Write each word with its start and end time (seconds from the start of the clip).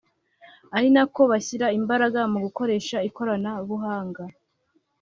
ari 0.75 0.87
nako 0.93 1.21
bashyira 1.31 1.67
imbaraga 1.79 2.19
mu 2.31 2.39
gukoresha 2.45 2.97
ikoranabuhanga 3.09 4.23